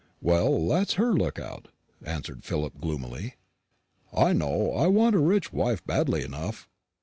"Well, 0.19 0.67
that's 0.67 0.93
her 0.93 1.13
look 1.13 1.37
out," 1.37 1.67
answered 2.03 2.43
Philip 2.43 2.81
gloomily; 2.81 3.35
"I 4.11 4.33
know 4.33 4.71
I 4.73 4.87
want 4.87 5.13
a 5.13 5.19
rich 5.19 5.53
wife 5.53 5.85
badly 5.85 6.23
enough. 6.23 6.67